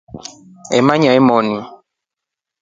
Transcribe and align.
Eemanya 0.75 1.11
moni. 1.27 1.59